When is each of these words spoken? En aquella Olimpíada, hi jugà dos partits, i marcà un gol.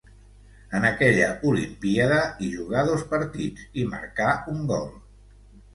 En 0.77 0.87
aquella 0.89 1.27
Olimpíada, 1.51 2.17
hi 2.41 2.49
jugà 2.57 2.87
dos 2.91 3.07
partits, 3.15 3.69
i 3.83 3.87
marcà 3.95 4.35
un 4.57 4.67
gol. 4.75 4.91